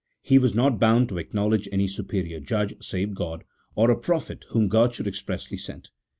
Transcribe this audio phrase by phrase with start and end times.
[0.23, 3.43] He was not bound to acknowledge any superior judge save God,
[3.75, 5.91] 1 or a prophet whom God should expressly send.